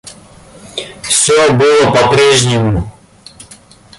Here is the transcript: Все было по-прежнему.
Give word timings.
Все 1.03 1.51
было 1.53 1.91
по-прежнему. 1.91 2.91